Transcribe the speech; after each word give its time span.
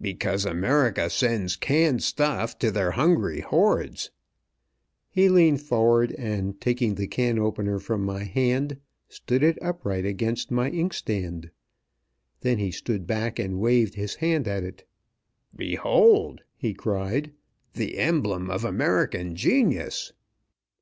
Because 0.00 0.46
America 0.46 1.10
sends 1.10 1.56
canned 1.56 2.02
stuff 2.02 2.58
to 2.60 2.70
their 2.70 2.92
hungry 2.92 3.40
hordes!" 3.40 4.10
He 5.10 5.28
leaned 5.28 5.60
forward, 5.60 6.10
and, 6.12 6.58
taking 6.58 6.94
the 6.94 7.06
can 7.06 7.38
opener 7.38 7.78
from 7.78 8.02
my 8.02 8.22
hand, 8.24 8.78
stood 9.10 9.42
it 9.42 9.58
upright 9.60 10.06
against 10.06 10.50
my 10.50 10.70
inkstand. 10.70 11.50
Then 12.40 12.56
he 12.56 12.70
stood 12.70 13.06
back 13.06 13.38
and 13.38 13.60
waved 13.60 13.94
his 13.94 14.14
hand 14.14 14.48
at 14.48 14.64
it. 14.64 14.88
"Behold!" 15.54 16.40
he 16.56 16.72
cried. 16.72 17.34
"The 17.74 17.98
emblem 17.98 18.48
of 18.48 18.64
American 18.64 19.36
genius!" 19.36 20.14